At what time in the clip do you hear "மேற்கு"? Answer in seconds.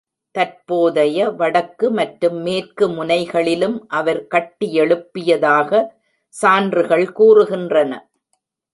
2.41-2.87